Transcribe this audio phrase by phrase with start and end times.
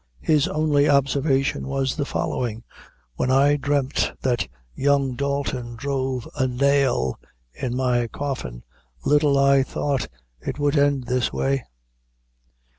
[0.23, 2.63] His only observation was the following
[3.17, 7.19] "When I dreamt that young Dalton drove a nail
[7.53, 8.63] in my coffin,
[9.05, 10.07] little I thought
[10.43, 11.65] it would end this way."